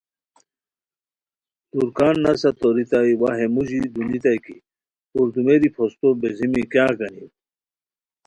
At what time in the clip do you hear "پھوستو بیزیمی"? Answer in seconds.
5.75-6.61